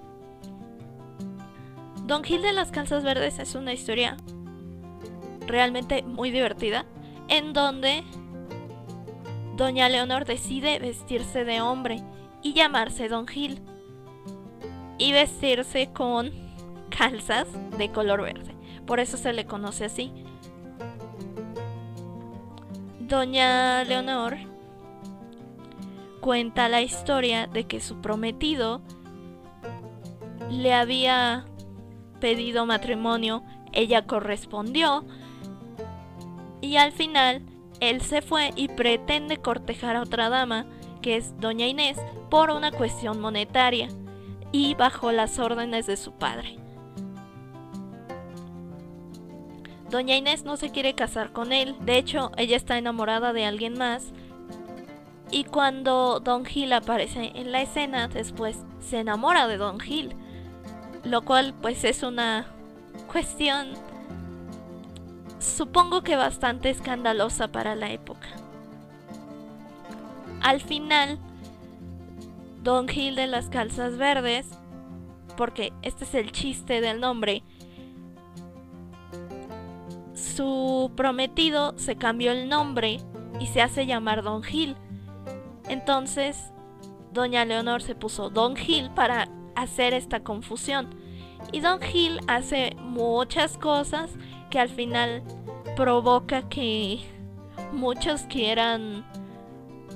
Don 2.04 2.22
Gil 2.22 2.42
de 2.42 2.52
las 2.52 2.70
Calzas 2.70 3.02
Verdes 3.02 3.40
es 3.40 3.56
una 3.56 3.72
historia 3.72 4.16
realmente 5.46 6.04
muy 6.04 6.30
divertida, 6.30 6.86
en 7.26 7.52
donde 7.52 8.04
Doña 9.56 9.88
Leonor 9.88 10.24
decide 10.24 10.78
vestirse 10.78 11.44
de 11.44 11.60
hombre 11.60 12.00
y 12.42 12.52
llamarse 12.52 13.08
Don 13.08 13.26
Gil, 13.26 13.60
y 14.98 15.10
vestirse 15.10 15.92
con 15.92 16.45
calzas 16.90 17.46
de 17.76 17.90
color 17.90 18.22
verde. 18.22 18.54
Por 18.86 19.00
eso 19.00 19.16
se 19.16 19.32
le 19.32 19.46
conoce 19.46 19.84
así. 19.84 20.12
Doña 23.00 23.84
Leonor 23.84 24.36
cuenta 26.20 26.68
la 26.68 26.82
historia 26.82 27.46
de 27.46 27.64
que 27.64 27.80
su 27.80 28.00
prometido 28.00 28.80
le 30.50 30.72
había 30.72 31.44
pedido 32.20 32.66
matrimonio, 32.66 33.42
ella 33.72 34.06
correspondió 34.06 35.04
y 36.60 36.76
al 36.76 36.92
final 36.92 37.42
él 37.80 38.00
se 38.00 38.22
fue 38.22 38.50
y 38.56 38.68
pretende 38.68 39.36
cortejar 39.36 39.96
a 39.96 40.02
otra 40.02 40.28
dama, 40.28 40.66
que 41.02 41.16
es 41.16 41.38
Doña 41.38 41.66
Inés, 41.66 41.98
por 42.30 42.50
una 42.50 42.72
cuestión 42.72 43.20
monetaria 43.20 43.88
y 44.50 44.74
bajo 44.74 45.12
las 45.12 45.38
órdenes 45.38 45.86
de 45.86 45.96
su 45.96 46.12
padre. 46.12 46.65
Doña 49.90 50.16
Inés 50.16 50.44
no 50.44 50.56
se 50.56 50.70
quiere 50.70 50.94
casar 50.94 51.32
con 51.32 51.52
él, 51.52 51.76
de 51.80 51.98
hecho 51.98 52.32
ella 52.36 52.56
está 52.56 52.76
enamorada 52.78 53.32
de 53.32 53.44
alguien 53.44 53.78
más. 53.78 54.12
Y 55.30 55.44
cuando 55.44 56.20
Don 56.20 56.44
Gil 56.44 56.72
aparece 56.72 57.32
en 57.34 57.52
la 57.52 57.62
escena, 57.62 58.08
después 58.08 58.58
se 58.80 59.00
enamora 59.00 59.48
de 59.48 59.56
Don 59.56 59.80
Gil. 59.80 60.14
Lo 61.04 61.22
cual 61.22 61.54
pues 61.60 61.84
es 61.84 62.02
una 62.02 62.46
cuestión 63.10 63.74
supongo 65.38 66.02
que 66.02 66.16
bastante 66.16 66.70
escandalosa 66.70 67.48
para 67.48 67.74
la 67.74 67.90
época. 67.90 68.28
Al 70.42 70.60
final, 70.60 71.18
Don 72.62 72.88
Gil 72.88 73.14
de 73.14 73.26
las 73.26 73.48
Calzas 73.48 73.96
Verdes, 73.96 74.46
porque 75.36 75.72
este 75.82 76.04
es 76.04 76.14
el 76.14 76.32
chiste 76.32 76.80
del 76.80 77.00
nombre, 77.00 77.42
su 80.36 80.92
prometido 80.94 81.72
se 81.78 81.96
cambió 81.96 82.32
el 82.32 82.48
nombre 82.48 83.00
y 83.40 83.46
se 83.46 83.62
hace 83.62 83.86
llamar 83.86 84.22
Don 84.22 84.42
Gil. 84.42 84.76
Entonces, 85.68 86.52
doña 87.12 87.44
Leonor 87.44 87.82
se 87.82 87.94
puso 87.94 88.28
Don 88.28 88.54
Gil 88.54 88.90
para 88.90 89.28
hacer 89.54 89.94
esta 89.94 90.22
confusión. 90.22 90.94
Y 91.52 91.60
Don 91.60 91.80
Gil 91.80 92.20
hace 92.28 92.76
muchas 92.80 93.56
cosas 93.56 94.10
que 94.50 94.58
al 94.58 94.68
final 94.68 95.22
provoca 95.74 96.48
que 96.48 97.00
muchos 97.72 98.22
quieran 98.22 99.06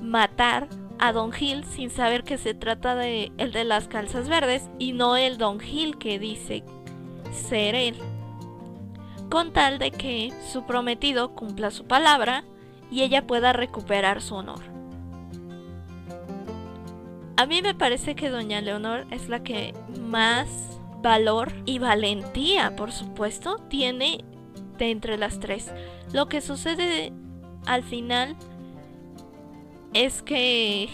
matar 0.01 0.69
a 0.99 1.13
Don 1.13 1.33
Gil 1.33 1.65
sin 1.65 1.91
saber 1.91 2.25
que 2.25 2.39
se 2.39 2.55
trata 2.55 2.95
de 2.95 3.31
el 3.37 3.53
de 3.53 3.65
las 3.65 3.89
calzas 3.89 4.29
verdes 4.29 4.71
y 4.79 4.93
no 4.93 5.17
el 5.17 5.39
Don 5.39 5.61
Gil 5.61 5.99
que 5.99 6.19
dice 6.19 6.65
ser 7.31 7.75
él 7.75 7.97
con 9.31 9.53
tal 9.53 9.79
de 9.79 9.93
que 9.93 10.33
su 10.53 10.65
prometido 10.65 11.35
cumpla 11.35 11.71
su 11.71 11.85
palabra 11.85 12.45
y 12.91 13.03
ella 13.03 13.27
pueda 13.27 13.53
recuperar 13.53 14.21
su 14.21 14.35
honor. 14.35 14.61
A 17.37 17.47
mí 17.47 17.63
me 17.63 17.75
parece 17.75 18.15
que 18.15 18.29
doña 18.29 18.61
Leonor 18.61 19.07
es 19.11 19.31
la 19.31 19.43
que 19.43 19.73
más 19.99 20.79
valor 21.01 21.53
y 21.65 21.79
valentía, 21.79 22.77
por 22.77 22.93
supuesto, 22.93 23.57
tiene 23.69 24.25
de 24.77 24.91
entre 24.91 25.17
las 25.17 25.41
tres. 25.41 25.73
Lo 26.13 26.27
que 26.27 26.41
sucede 26.41 27.13
al 27.67 27.83
final 27.83 28.37
es 29.95 30.23
que 30.23 30.89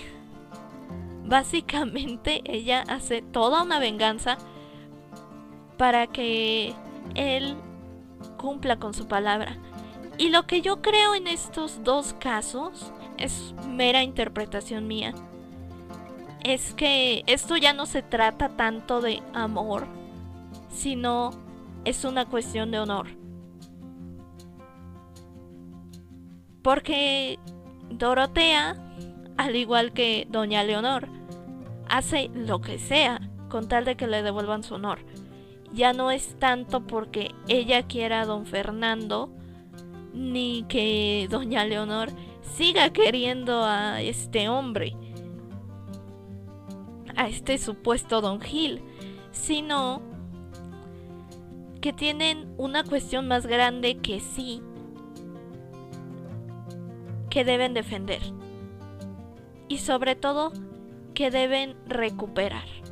básicamente 1.25 2.43
ella 2.45 2.85
hace 2.87 3.23
toda 3.23 3.63
una 3.63 3.79
venganza 3.79 4.39
para 5.77 6.07
que 6.07 6.75
él 7.15 7.57
cumpla 8.37 8.79
con 8.79 8.95
su 8.95 9.07
palabra. 9.07 9.57
Y 10.19 10.31
lo 10.31 10.47
que 10.47 10.63
yo 10.63 10.81
creo 10.81 11.15
en 11.15 11.27
estos 11.27 11.83
dos 11.85 12.15
casos 12.15 12.93
es 13.19 13.55
mera 13.69 14.03
interpretación 14.03 14.87
mía. 14.87 15.15
Es 16.43 16.75
que 16.75 17.23
esto 17.27 17.57
ya 17.57 17.73
no 17.73 17.87
se 17.87 18.03
trata 18.03 18.51
tanto 18.51 19.01
de 19.01 19.23
amor, 19.35 19.87
sino 20.69 21.31
es 21.85 22.05
una 22.05 22.27
cuestión 22.27 22.71
de 22.71 22.79
honor. 22.79 23.09
Porque 26.63 27.39
Dorotea, 27.91 28.77
al 29.37 29.57
igual 29.57 29.93
que 29.93 30.27
Doña 30.31 30.65
Leonor, 30.65 31.09
hace 31.89 32.31
lo 32.35 32.61
que 32.61 32.79
sea 32.79 33.21
con 33.49 33.69
tal 33.69 33.85
de 33.85 33.97
que 33.97 34.07
le 34.07 34.23
devuelvan 34.23 34.63
su 34.63 34.75
honor. 34.75 34.99
Ya 35.77 35.93
no 35.93 36.11
es 36.11 36.39
tanto 36.39 36.87
porque 36.87 37.35
ella 37.49 37.83
quiera 37.83 38.23
a 38.23 38.25
don 38.25 38.47
Fernando, 38.47 39.29
ni 40.15 40.65
que 40.71 41.29
Doña 41.31 41.67
Leonor 41.67 42.09
siga 42.41 42.89
queriendo 42.95 43.63
a 43.63 44.01
este 44.01 44.49
hombre, 44.49 44.97
a 47.15 47.29
este 47.29 47.59
supuesto 47.59 48.23
Don 48.23 48.41
Gil, 48.41 48.81
sino 49.33 50.01
que 51.83 51.93
tienen 51.93 52.55
una 52.57 52.83
cuestión 52.83 53.29
más 53.29 53.47
grande 53.47 53.99
que 53.99 54.21
sí, 54.21 54.63
que 57.29 57.45
deben 57.45 57.75
defender. 57.75 58.23
Y 59.69 59.77
sobre 59.77 60.17
todo, 60.17 60.55
que 61.13 61.31
deben 61.31 61.77
recuperar. 61.87 62.86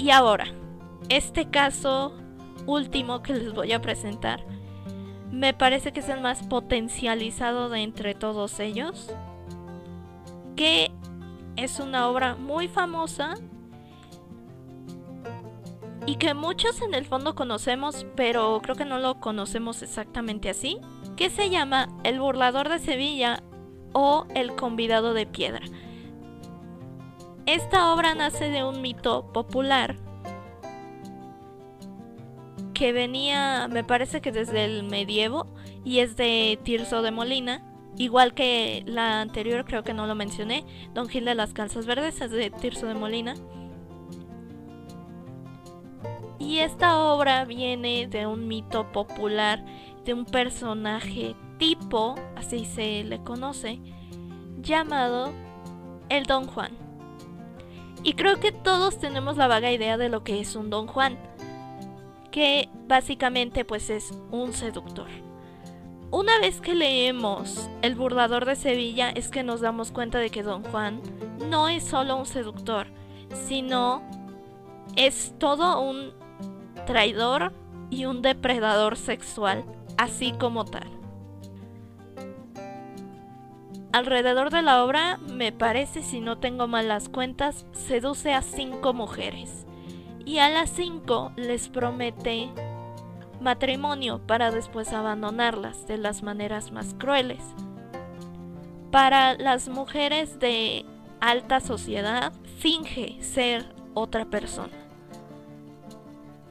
Y 0.00 0.08
ahora, 0.12 0.46
este 1.10 1.50
caso 1.50 2.14
último 2.64 3.22
que 3.22 3.34
les 3.34 3.52
voy 3.52 3.72
a 3.72 3.82
presentar 3.82 4.42
me 5.30 5.52
parece 5.52 5.92
que 5.92 6.00
es 6.00 6.08
el 6.08 6.22
más 6.22 6.42
potencializado 6.44 7.68
de 7.68 7.80
entre 7.80 8.14
todos 8.14 8.60
ellos, 8.60 9.14
que 10.56 10.90
es 11.56 11.80
una 11.80 12.08
obra 12.08 12.34
muy 12.34 12.66
famosa 12.66 13.34
y 16.06 16.16
que 16.16 16.32
muchos 16.32 16.80
en 16.80 16.94
el 16.94 17.04
fondo 17.04 17.34
conocemos, 17.34 18.06
pero 18.16 18.58
creo 18.62 18.76
que 18.76 18.86
no 18.86 18.98
lo 18.98 19.20
conocemos 19.20 19.82
exactamente 19.82 20.48
así, 20.48 20.78
que 21.14 21.28
se 21.28 21.50
llama 21.50 21.88
El 22.04 22.20
burlador 22.20 22.70
de 22.70 22.78
Sevilla 22.78 23.42
o 23.92 24.26
El 24.34 24.56
convidado 24.56 25.12
de 25.12 25.26
piedra. 25.26 25.66
Esta 27.50 27.92
obra 27.92 28.14
nace 28.14 28.48
de 28.48 28.62
un 28.62 28.80
mito 28.80 29.32
popular 29.32 29.96
que 32.74 32.92
venía, 32.92 33.66
me 33.66 33.82
parece 33.82 34.20
que 34.20 34.30
desde 34.30 34.64
el 34.64 34.84
medievo 34.84 35.48
y 35.84 35.98
es 35.98 36.16
de 36.16 36.60
Tirso 36.62 37.02
de 37.02 37.10
Molina. 37.10 37.60
Igual 37.96 38.34
que 38.34 38.84
la 38.86 39.20
anterior, 39.20 39.64
creo 39.64 39.82
que 39.82 39.92
no 39.92 40.06
lo 40.06 40.14
mencioné, 40.14 40.64
Don 40.94 41.08
Gil 41.08 41.24
de 41.24 41.34
las 41.34 41.52
Calzas 41.52 41.86
Verdes 41.86 42.20
es 42.20 42.30
de 42.30 42.52
Tirso 42.52 42.86
de 42.86 42.94
Molina. 42.94 43.34
Y 46.38 46.58
esta 46.58 47.00
obra 47.00 47.46
viene 47.46 48.06
de 48.06 48.28
un 48.28 48.46
mito 48.46 48.92
popular, 48.92 49.64
de 50.04 50.14
un 50.14 50.24
personaje 50.24 51.34
tipo, 51.58 52.14
así 52.36 52.64
se 52.64 53.02
le 53.02 53.20
conoce, 53.24 53.80
llamado 54.60 55.32
el 56.10 56.26
Don 56.26 56.46
Juan. 56.46 56.89
Y 58.02 58.14
creo 58.14 58.40
que 58.40 58.52
todos 58.52 58.98
tenemos 58.98 59.36
la 59.36 59.46
vaga 59.46 59.72
idea 59.72 59.98
de 59.98 60.08
lo 60.08 60.24
que 60.24 60.40
es 60.40 60.56
un 60.56 60.70
Don 60.70 60.86
Juan, 60.86 61.18
que 62.30 62.68
básicamente 62.86 63.64
pues 63.64 63.90
es 63.90 64.14
un 64.30 64.52
seductor. 64.52 65.08
Una 66.12 66.40
vez 66.40 66.60
que 66.60 66.74
leemos 66.74 67.70
El 67.82 67.94
burlador 67.94 68.44
de 68.44 68.56
Sevilla 68.56 69.10
es 69.10 69.28
que 69.28 69.44
nos 69.44 69.60
damos 69.60 69.92
cuenta 69.92 70.18
de 70.18 70.30
que 70.30 70.42
Don 70.42 70.64
Juan 70.64 71.00
no 71.48 71.68
es 71.68 71.84
solo 71.84 72.16
un 72.16 72.26
seductor, 72.26 72.88
sino 73.46 74.02
es 74.96 75.34
todo 75.38 75.80
un 75.80 76.12
traidor 76.86 77.52
y 77.90 78.06
un 78.06 78.22
depredador 78.22 78.96
sexual, 78.96 79.64
así 79.98 80.32
como 80.32 80.64
tal. 80.64 80.99
Alrededor 83.92 84.50
de 84.50 84.62
la 84.62 84.84
obra, 84.84 85.18
me 85.18 85.50
parece, 85.50 86.02
si 86.02 86.20
no 86.20 86.38
tengo 86.38 86.68
malas 86.68 87.08
cuentas, 87.08 87.66
seduce 87.72 88.32
a 88.32 88.42
cinco 88.42 88.92
mujeres. 88.94 89.66
Y 90.24 90.38
a 90.38 90.48
las 90.48 90.70
cinco 90.70 91.32
les 91.34 91.68
promete 91.68 92.50
matrimonio 93.40 94.20
para 94.26 94.52
después 94.52 94.92
abandonarlas 94.92 95.88
de 95.88 95.98
las 95.98 96.22
maneras 96.22 96.70
más 96.70 96.94
crueles. 96.94 97.42
Para 98.92 99.34
las 99.34 99.68
mujeres 99.68 100.38
de 100.38 100.84
alta 101.20 101.58
sociedad, 101.58 102.32
finge 102.58 103.20
ser 103.22 103.74
otra 103.94 104.24
persona. 104.26 104.76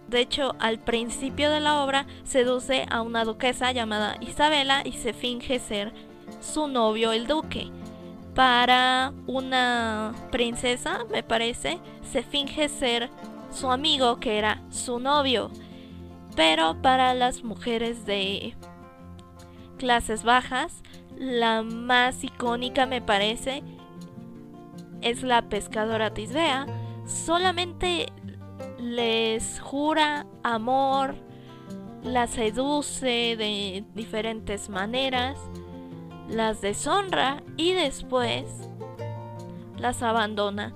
De 0.10 0.20
hecho, 0.20 0.56
al 0.60 0.80
principio 0.80 1.52
de 1.52 1.60
la 1.60 1.84
obra 1.84 2.08
seduce 2.24 2.86
a 2.90 3.02
una 3.02 3.24
duquesa 3.24 3.72
llamada 3.72 4.18
Isabela 4.20 4.82
y 4.84 4.94
se 4.94 5.14
finge 5.14 5.60
ser 5.60 5.94
su 6.40 6.68
novio 6.68 7.12
el 7.12 7.28
duque. 7.28 7.72
Para 8.36 9.14
una 9.28 10.14
princesa, 10.32 11.06
me 11.12 11.24
parece, 11.24 11.80
se 12.12 12.24
finge 12.24 12.70
ser 12.70 13.10
su 13.52 13.70
amigo 13.72 14.20
que 14.20 14.38
era 14.38 14.62
su 14.70 15.00
novio. 15.00 15.52
Pero 16.36 16.82
para 16.82 17.14
las 17.14 17.44
mujeres 17.44 18.06
de 18.06 18.56
clases 19.78 20.24
bajas, 20.24 20.84
la 21.18 21.64
más 21.64 22.24
icónica 22.24 22.86
me 22.86 23.02
parece 23.02 23.64
es 25.02 25.24
la 25.24 25.50
pescadora 25.50 26.14
Tisbea. 26.14 26.66
Solamente 27.06 28.08
les 28.80 29.60
jura 29.60 30.26
amor, 30.44 31.16
la 32.04 32.28
seduce 32.28 33.36
de 33.36 33.84
diferentes 33.96 34.70
maneras 34.70 35.38
las 36.30 36.62
deshonra 36.62 37.44
y 37.58 37.74
después 37.74 38.46
las 39.78 40.04
abandona. 40.04 40.74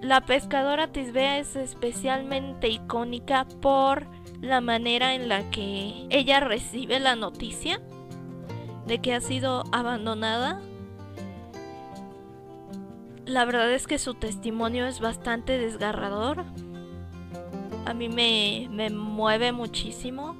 La 0.00 0.20
pescadora 0.20 0.88
Tisbea 0.88 1.38
es 1.38 1.56
especialmente 1.56 2.68
icónica 2.68 3.46
por 3.60 4.06
la 4.40 4.60
manera 4.60 5.14
en 5.14 5.28
la 5.28 5.50
que 5.50 6.06
ella 6.10 6.40
recibe 6.40 7.00
la 7.00 7.16
noticia 7.16 7.80
de 8.86 8.98
que 8.98 9.14
ha 9.14 9.20
sido 9.20 9.64
abandonada. 9.72 10.60
La 13.24 13.46
verdad 13.46 13.72
es 13.72 13.86
que 13.86 13.98
su 13.98 14.14
testimonio 14.14 14.86
es 14.86 15.00
bastante 15.00 15.56
desgarrador. 15.56 16.44
A 17.86 17.94
mí 17.94 18.10
me, 18.10 18.68
me 18.70 18.90
mueve 18.90 19.52
muchísimo 19.52 20.36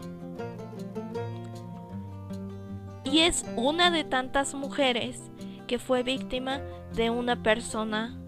y 3.14 3.20
es 3.20 3.46
una 3.54 3.92
de 3.92 4.02
tantas 4.02 4.54
mujeres 4.54 5.30
que 5.68 5.78
fue 5.78 6.02
víctima 6.02 6.60
de 6.96 7.10
una 7.10 7.44
persona 7.44 8.18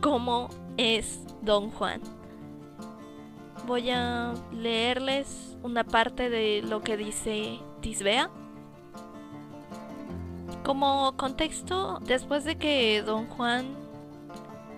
como 0.00 0.48
es 0.78 1.26
Don 1.42 1.70
Juan. 1.70 2.00
Voy 3.66 3.90
a 3.90 4.32
leerles 4.50 5.58
una 5.62 5.84
parte 5.84 6.30
de 6.30 6.62
lo 6.62 6.80
que 6.80 6.96
dice 6.96 7.58
Tisbea. 7.82 8.30
Como 10.64 11.14
contexto, 11.18 11.98
después 12.06 12.44
de 12.44 12.56
que 12.56 13.02
Don 13.02 13.26
Juan 13.26 13.76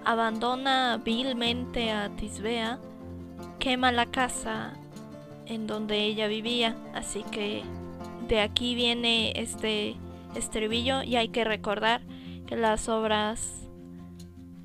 abandona 0.04 0.96
vilmente 1.04 1.92
a 1.92 2.08
Tisbea, 2.16 2.80
quema 3.60 3.92
la 3.92 4.06
casa 4.06 4.72
en 5.46 5.68
donde 5.68 6.02
ella 6.02 6.26
vivía, 6.26 6.74
así 6.94 7.22
que 7.30 7.62
de 8.32 8.40
aquí 8.40 8.74
viene 8.74 9.34
este 9.36 9.94
estribillo 10.34 11.02
y 11.02 11.16
hay 11.16 11.28
que 11.28 11.44
recordar 11.44 12.00
que 12.46 12.56
las 12.56 12.88
obras 12.88 13.68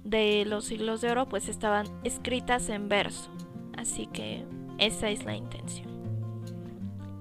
de 0.06 0.46
los 0.46 0.64
siglos 0.64 1.02
de 1.02 1.12
oro 1.12 1.28
pues 1.28 1.50
estaban 1.50 1.86
escritas 2.06 2.70
en 2.70 2.88
verso. 2.88 3.30
Así 3.76 4.08
que 4.08 4.46
esa 4.78 5.10
es 5.10 5.26
la 5.26 5.36
intención. 5.36 5.90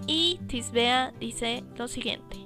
Y 0.06 0.38
Tisbea 0.46 1.12
dice 1.18 1.64
lo 1.76 1.88
siguiente. 1.88 2.36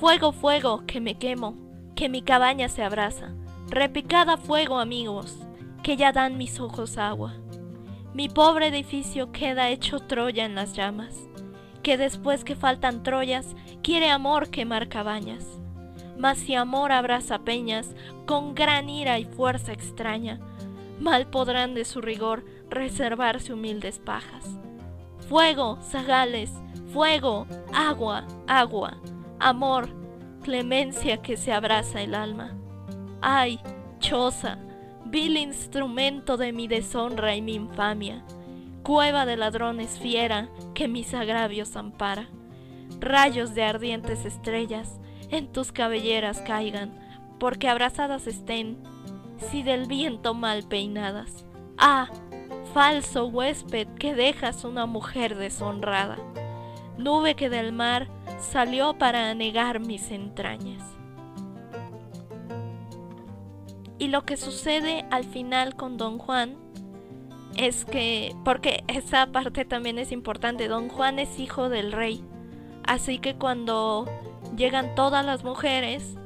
Fuego, 0.00 0.32
fuego, 0.32 0.82
que 0.84 1.00
me 1.00 1.14
quemo, 1.14 1.56
que 1.94 2.08
mi 2.08 2.22
cabaña 2.22 2.68
se 2.68 2.82
abraza. 2.82 3.36
Repicada 3.68 4.36
fuego, 4.36 4.80
amigos, 4.80 5.38
que 5.84 5.96
ya 5.96 6.10
dan 6.10 6.38
mis 6.38 6.58
ojos 6.58 6.98
agua. 6.98 7.36
Mi 8.14 8.28
pobre 8.28 8.66
edificio 8.66 9.30
queda 9.30 9.70
hecho 9.70 10.00
Troya 10.00 10.44
en 10.44 10.56
las 10.56 10.72
llamas, 10.72 11.28
que 11.82 11.96
después 11.96 12.44
que 12.44 12.54
faltan 12.54 13.02
Troyas, 13.02 13.54
quiere 13.82 14.10
amor 14.10 14.50
quemar 14.50 14.88
cabañas. 14.88 15.44
Mas 16.16 16.38
si 16.38 16.54
amor 16.54 16.92
abraza 16.92 17.40
peñas, 17.40 17.94
con 18.26 18.54
gran 18.54 18.88
ira 18.88 19.18
y 19.18 19.24
fuerza 19.24 19.72
extraña, 19.72 20.40
mal 21.00 21.26
podrán 21.26 21.74
de 21.74 21.84
su 21.84 22.00
rigor 22.00 22.44
reservarse 22.70 23.52
humildes 23.52 23.98
pajas. 23.98 24.58
Fuego, 25.28 25.78
zagales, 25.82 26.50
fuego, 26.92 27.46
agua, 27.72 28.26
agua, 28.46 28.98
amor, 29.40 29.88
clemencia 30.42 31.22
que 31.22 31.36
se 31.36 31.52
abraza 31.52 32.02
el 32.02 32.14
alma. 32.14 32.56
Ay, 33.20 33.58
choza, 33.98 34.58
vil 35.06 35.36
instrumento 35.36 36.36
de 36.36 36.52
mi 36.52 36.68
deshonra 36.68 37.34
y 37.34 37.42
mi 37.42 37.54
infamia, 37.54 38.24
cueva 38.82 39.26
de 39.26 39.36
ladrones 39.36 39.98
fiera 39.98 40.48
que 40.74 40.88
mis 40.88 41.14
agravios 41.14 41.76
ampara. 41.76 42.28
Rayos 43.00 43.54
de 43.54 43.64
ardientes 43.64 44.24
estrellas 44.24 45.00
en 45.30 45.50
tus 45.50 45.72
cabelleras 45.72 46.40
caigan, 46.40 46.98
porque 47.38 47.68
abrazadas 47.68 48.26
estén, 48.26 48.78
si 49.38 49.62
del 49.62 49.86
viento 49.86 50.34
mal 50.34 50.62
peinadas. 50.64 51.44
Ah, 51.78 52.08
falso 52.74 53.26
huésped 53.26 53.88
que 53.98 54.14
dejas 54.14 54.64
una 54.64 54.86
mujer 54.86 55.36
deshonrada, 55.36 56.16
nube 56.96 57.34
que 57.34 57.50
del 57.50 57.72
mar 57.72 58.08
salió 58.38 58.98
para 58.98 59.30
anegar 59.30 59.80
mis 59.80 60.10
entrañas. 60.10 60.82
Y 63.98 64.08
lo 64.08 64.24
que 64.24 64.36
sucede 64.36 65.06
al 65.10 65.24
final 65.24 65.76
con 65.76 65.96
Don 65.96 66.18
Juan 66.18 66.61
es 67.56 67.84
que, 67.84 68.34
porque 68.44 68.84
esa 68.88 69.26
parte 69.26 69.64
también 69.64 69.98
es 69.98 70.12
importante, 70.12 70.68
Don 70.68 70.88
Juan 70.88 71.18
es 71.18 71.38
hijo 71.38 71.68
del 71.68 71.92
rey, 71.92 72.24
así 72.84 73.18
que 73.18 73.34
cuando 73.34 74.06
llegan 74.56 74.94
todas 74.94 75.24
las 75.24 75.44
mujeres, 75.44 76.16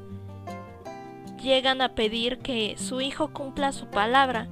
llegan 1.42 1.82
a 1.82 1.94
pedir 1.94 2.38
que 2.38 2.76
su 2.78 3.00
hijo 3.00 3.32
cumpla 3.32 3.72
su 3.72 3.86
palabra 3.86 4.48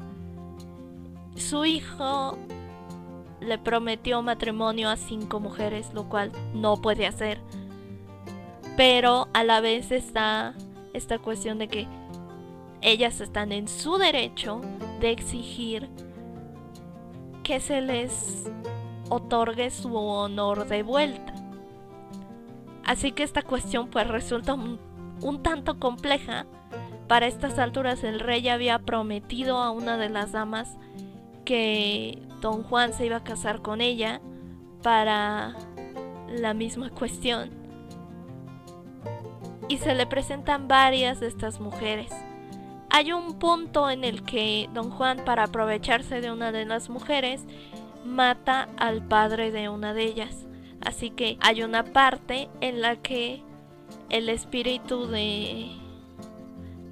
su 1.37 1.65
hijo 1.65 2.39
le 3.41 3.59
prometió 3.59 4.23
matrimonio 4.23 4.89
a 4.89 4.97
cinco 4.97 5.41
mujeres, 5.41 5.93
lo 5.93 6.09
cual 6.09 6.31
no 6.55 6.77
puede 6.77 7.07
hacer. 7.07 7.41
Pero 8.77 9.29
a 9.33 9.45
la 9.45 9.61
vez 9.61 9.91
está 9.91 10.55
esta 10.93 11.19
cuestión 11.19 11.59
de 11.59 11.69
que 11.69 11.89
ellas 12.83 13.21
están 13.21 13.53
en 13.53 13.67
su 13.67 13.99
derecho 13.99 14.61
de 15.01 15.11
exigir 15.11 15.89
que 17.45 17.61
se 17.61 17.81
les 17.81 18.51
otorgue 19.11 19.71
su 19.71 19.95
honor 19.95 20.67
de 20.67 20.83
vuelta. 20.83 21.33
Así 22.85 23.13
que 23.13 23.23
esta 23.23 23.43
cuestión 23.43 23.89
pues 23.89 24.09
resulta 24.09 24.55
un, 24.55 25.43
tanto 25.43 25.79
compleja. 25.79 26.47
Para 27.07 27.27
estas 27.27 27.59
alturas 27.59 28.03
el 28.03 28.19
rey 28.19 28.49
había 28.49 28.79
prometido 28.79 29.59
a 29.59 29.71
una 29.71 29.97
de 29.99 30.09
las 30.09 30.33
damas 30.33 30.77
que 31.45 32.23
don 32.41 32.63
Juan 32.63 32.93
se 32.95 33.07
iba 33.07 33.17
a 33.17 33.25
casar 33.25 33.61
con 33.63 33.81
ella 33.81 34.21
para 34.83 35.55
la 36.29 36.55
misma 36.55 36.91
cuestión. 36.91 37.51
Y 39.69 39.79
se 39.79 39.95
le 39.95 40.07
presentan 40.07 40.67
varias 40.67 41.21
de 41.21 41.29
estas 41.29 41.61
mujeres. 41.61 42.11
Hay 42.97 43.11
un 43.11 43.41
punto 43.41 43.91
en 43.91 44.05
el 44.05 44.23
que 44.23 44.71
don 44.73 44.89
Juan, 44.89 45.25
para 45.25 45.43
aprovecharse 45.43 46.21
de 46.21 46.31
una 46.31 46.53
de 46.53 46.65
las 46.65 46.91
mujeres, 46.91 47.45
mata 48.05 48.69
al 48.77 49.03
padre 49.03 49.51
de 49.51 49.69
una 49.69 49.95
de 49.95 50.05
ellas. 50.05 50.47
Así 50.81 51.11
que 51.11 51.37
hay 51.41 51.65
una 51.65 51.83
parte 51.83 52.49
en 52.61 52.81
la 52.81 52.95
que 52.95 53.43
el 54.11 54.29
espíritu 54.29 55.09
de 55.09 55.73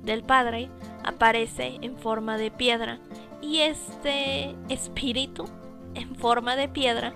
del 0.03 0.25
padre 0.25 0.71
aparece 1.05 1.79
en 1.83 1.97
forma 1.97 2.37
de 2.37 2.51
piedra 2.51 2.99
y 3.41 3.59
este 3.59 4.57
espíritu, 4.69 5.45
en 5.95 6.17
forma 6.17 6.57
de 6.57 6.69
piedra, 6.69 7.12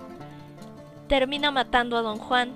termina 1.09 1.51
matando 1.51 1.97
a 1.97 2.01
don 2.03 2.19
Juan 2.19 2.51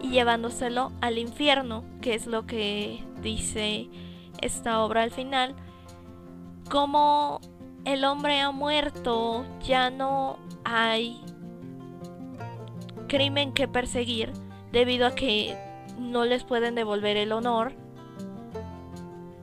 y 0.00 0.08
llevándoselo 0.08 0.92
al 1.02 1.18
infierno, 1.18 1.84
que 2.00 2.14
es 2.14 2.26
lo 2.26 2.46
que 2.46 3.04
dice 3.20 3.90
esta 4.40 4.82
obra 4.84 5.02
al 5.02 5.10
final. 5.10 5.54
Como 6.70 7.40
el 7.84 8.04
hombre 8.04 8.40
ha 8.40 8.50
muerto, 8.50 9.44
ya 9.62 9.90
no 9.90 10.38
hay 10.64 11.20
crimen 13.08 13.52
que 13.52 13.68
perseguir 13.68 14.32
debido 14.72 15.06
a 15.06 15.14
que 15.14 15.56
no 15.98 16.24
les 16.24 16.44
pueden 16.44 16.74
devolver 16.74 17.16
el 17.16 17.32
honor 17.32 17.72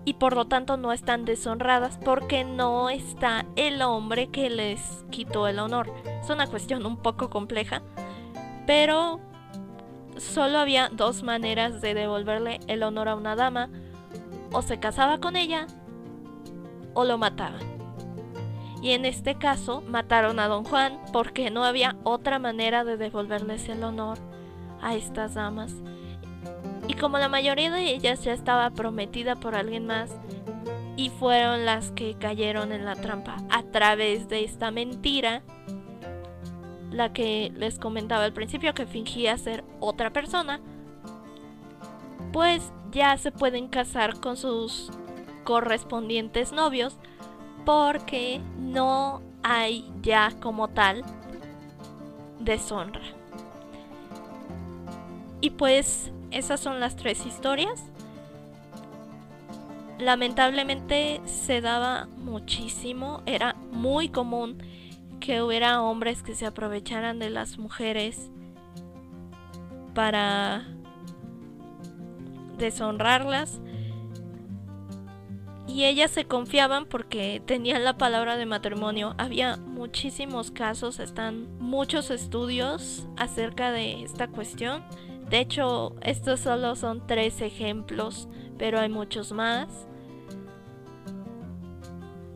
y 0.05 0.13
por 0.13 0.35
lo 0.35 0.45
tanto 0.45 0.77
no 0.77 0.93
están 0.93 1.25
deshonradas 1.25 1.97
porque 1.97 2.43
no 2.43 2.89
está 2.89 3.45
el 3.55 3.81
hombre 3.81 4.27
que 4.27 4.51
les 4.51 5.03
quitó 5.09 5.47
el 5.47 5.57
honor. 5.59 5.91
Es 6.21 6.29
una 6.29 6.45
cuestión 6.47 6.85
un 6.85 6.97
poco 6.97 7.31
compleja, 7.31 7.81
pero 8.67 9.19
solo 10.17 10.59
había 10.59 10.89
dos 10.89 11.23
maneras 11.23 11.81
de 11.81 11.95
devolverle 11.95 12.59
el 12.67 12.83
honor 12.83 13.09
a 13.09 13.15
una 13.15 13.35
dama. 13.35 13.69
O 14.55 14.61
se 14.61 14.79
casaba 14.79 15.17
con 15.17 15.35
ella 15.35 15.67
o 16.93 17.03
lo 17.03 17.17
mataban. 17.17 17.59
Y 18.81 18.91
en 18.91 19.03
este 19.03 19.35
caso 19.35 19.81
mataron 19.81 20.39
a 20.39 20.47
don 20.47 20.63
Juan 20.63 20.97
porque 21.11 21.51
no 21.51 21.65
había 21.65 21.97
otra 22.03 22.39
manera 22.39 22.85
de 22.85 22.95
devolverles 22.95 23.67
el 23.67 23.83
honor 23.83 24.17
a 24.81 24.95
estas 24.95 25.33
damas. 25.33 25.73
Y 26.87 26.93
como 26.93 27.17
la 27.17 27.27
mayoría 27.27 27.69
de 27.69 27.93
ellas 27.93 28.23
ya 28.23 28.31
estaba 28.31 28.69
prometida 28.69 29.35
por 29.35 29.55
alguien 29.55 29.87
más, 29.87 30.15
y 30.95 31.09
fueron 31.09 31.65
las 31.65 31.91
que 31.91 32.15
cayeron 32.15 32.71
en 32.71 32.85
la 32.85 32.95
trampa 32.95 33.35
a 33.49 33.63
través 33.63 34.29
de 34.29 34.45
esta 34.45 34.71
mentira, 34.71 35.41
la 36.91 37.11
que 37.11 37.51
les 37.55 37.77
comentaba 37.77 38.23
al 38.23 38.31
principio 38.31 38.73
que 38.73 38.85
fingía 38.85 39.37
ser 39.37 39.65
otra 39.81 40.13
persona, 40.13 40.61
pues 42.31 42.71
ya 42.95 43.17
se 43.17 43.29
pueden 43.29 43.67
casar 43.67 44.21
con 44.21 44.37
sus 44.37 44.89
correspondientes 45.43 46.53
novios 46.53 46.97
porque 47.65 48.39
no 48.57 49.21
hay 49.43 49.91
ya 50.01 50.31
como 50.39 50.69
tal 50.69 51.03
deshonra. 52.39 53.01
Y 55.41 55.49
pues 55.49 56.13
esas 56.31 56.61
son 56.61 56.79
las 56.79 56.95
tres 56.95 57.25
historias. 57.25 57.83
Lamentablemente 59.99 61.19
se 61.25 61.59
daba 61.59 62.07
muchísimo, 62.17 63.21
era 63.25 63.55
muy 63.71 64.07
común 64.07 64.57
que 65.19 65.41
hubiera 65.41 65.81
hombres 65.81 66.23
que 66.23 66.33
se 66.33 66.45
aprovecharan 66.45 67.19
de 67.19 67.29
las 67.29 67.57
mujeres 67.57 68.29
para 69.93 70.74
deshonrarlas 72.57 73.59
y 75.67 75.85
ellas 75.85 76.11
se 76.11 76.25
confiaban 76.25 76.85
porque 76.85 77.41
tenían 77.45 77.83
la 77.83 77.97
palabra 77.97 78.37
de 78.37 78.45
matrimonio. 78.45 79.15
Había 79.17 79.57
muchísimos 79.57 80.51
casos, 80.51 80.99
están 80.99 81.57
muchos 81.59 82.11
estudios 82.11 83.07
acerca 83.17 83.71
de 83.71 84.03
esta 84.03 84.27
cuestión. 84.27 84.83
De 85.29 85.39
hecho, 85.39 85.95
estos 86.01 86.39
solo 86.39 86.75
son 86.75 87.05
tres 87.07 87.41
ejemplos, 87.41 88.29
pero 88.57 88.79
hay 88.79 88.89
muchos 88.89 89.31
más. 89.31 89.67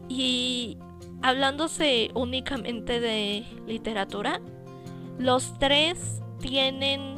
Y 0.09 0.77
hablándose 1.21 2.09
únicamente 2.15 2.99
de 2.99 3.45
literatura, 3.67 4.41
los 5.19 5.57
tres 5.59 6.21
tienen 6.39 7.15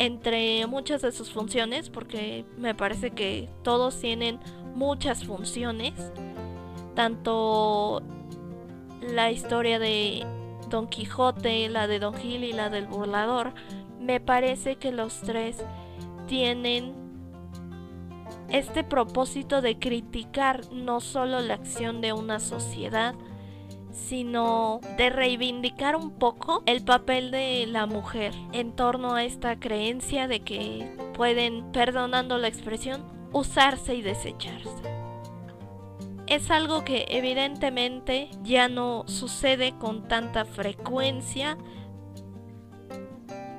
entre 0.00 0.66
muchas 0.66 1.02
de 1.02 1.12
sus 1.12 1.30
funciones, 1.30 1.90
porque 1.90 2.46
me 2.56 2.74
parece 2.74 3.10
que 3.10 3.50
todos 3.62 4.00
tienen 4.00 4.40
muchas 4.74 5.24
funciones, 5.24 5.92
tanto 6.94 8.02
la 9.02 9.30
historia 9.30 9.78
de 9.78 10.26
Don 10.70 10.88
Quijote, 10.88 11.68
la 11.68 11.86
de 11.86 11.98
Don 11.98 12.14
Gil 12.14 12.44
y 12.44 12.54
la 12.54 12.70
del 12.70 12.86
burlador, 12.86 13.52
me 14.00 14.20
parece 14.20 14.76
que 14.76 14.90
los 14.90 15.20
tres 15.20 15.62
tienen 16.26 16.94
este 18.48 18.82
propósito 18.82 19.60
de 19.60 19.78
criticar 19.78 20.72
no 20.72 21.00
solo 21.00 21.40
la 21.40 21.54
acción 21.54 22.00
de 22.00 22.14
una 22.14 22.40
sociedad, 22.40 23.14
sino 24.08 24.80
de 24.96 25.10
reivindicar 25.10 25.96
un 25.96 26.10
poco 26.10 26.62
el 26.66 26.82
papel 26.82 27.30
de 27.30 27.66
la 27.66 27.86
mujer 27.86 28.32
en 28.52 28.72
torno 28.72 29.14
a 29.14 29.24
esta 29.24 29.58
creencia 29.58 30.28
de 30.28 30.40
que 30.40 30.96
pueden, 31.14 31.70
perdonando 31.72 32.38
la 32.38 32.48
expresión, 32.48 33.04
usarse 33.32 33.94
y 33.94 34.02
desecharse. 34.02 34.70
es 36.26 36.50
algo 36.50 36.84
que 36.84 37.06
evidentemente 37.08 38.30
ya 38.44 38.68
no 38.68 39.04
sucede 39.08 39.72
con 39.78 40.06
tanta 40.06 40.44
frecuencia, 40.44 41.58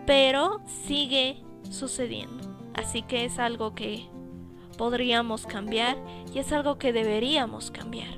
pero 0.05 0.61
sigue 0.85 1.43
sucediendo. 1.69 2.49
Así 2.73 3.01
que 3.01 3.25
es 3.25 3.39
algo 3.39 3.75
que 3.75 4.07
podríamos 4.77 5.45
cambiar 5.45 5.97
y 6.33 6.39
es 6.39 6.51
algo 6.53 6.77
que 6.77 6.93
deberíamos 6.93 7.71
cambiar. 7.71 8.17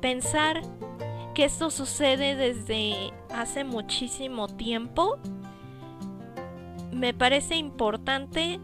Pensar 0.00 0.62
que 1.40 1.46
esto 1.46 1.70
sucede 1.70 2.36
desde 2.36 3.14
hace 3.32 3.64
muchísimo 3.64 4.46
tiempo 4.46 5.16
me 6.92 7.14
parece 7.14 7.56
importante, 7.56 8.60